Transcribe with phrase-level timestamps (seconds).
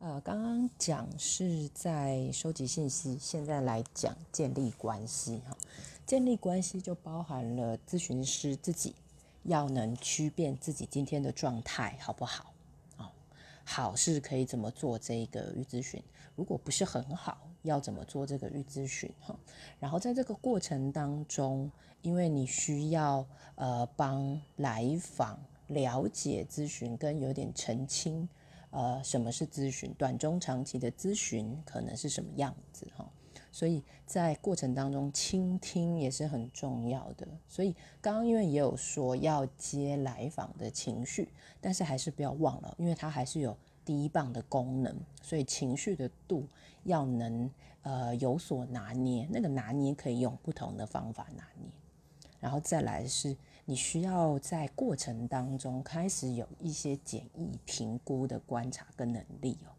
[0.00, 5.54] 呃，刚刚讲是在收集信息，现在来讲建立关系哈。
[6.06, 8.94] 建立关系就包含了咨询师自己
[9.42, 12.54] 要能区辨自己今天的状态好不好
[12.96, 13.12] 啊？
[13.62, 16.02] 好是可以怎么做这个预咨询？
[16.34, 19.38] 如果不是很好，要怎么做这个预咨询哈？
[19.78, 21.70] 然后在这个过程当中，
[22.00, 28.26] 因为你需要呃帮来访了解咨询跟有点澄清，
[28.70, 33.08] 呃什么是咨询，短中长期的咨询可能是什么样子哈？
[33.52, 37.26] 所以在过程当中倾听也是很重要的。
[37.48, 41.28] 所以刚刚因为也有说要接来访的情绪，
[41.60, 43.56] 但是还是不要忘了，因为它还是有。
[43.82, 46.46] 第一棒的功能，所以情绪的度
[46.84, 47.50] 要能
[47.82, 51.68] 呃有所拿捏，那个拿捏可以用不同的方法拿捏。
[52.38, 53.36] 然后再来是，
[53.70, 59.70] 你需要在过程当中开始有一些简易评估的观察跟能力哦。